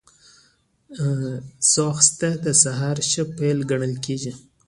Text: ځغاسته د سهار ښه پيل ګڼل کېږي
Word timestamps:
ځغاسته 1.71 2.29
د 2.43 2.45
سهار 2.63 2.97
ښه 3.09 3.23
پيل 3.37 3.59
ګڼل 3.69 3.93
کېږي 4.05 4.33